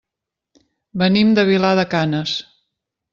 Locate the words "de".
1.39-1.43, 1.81-1.87